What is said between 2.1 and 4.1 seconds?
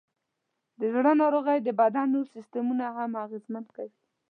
نور سیستمونه هم اغېزمن کوي.